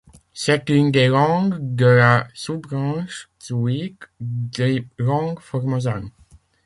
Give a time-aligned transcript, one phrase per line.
[0.33, 6.09] C'est une des langues de la sous-branche tsouique des langues formosanes.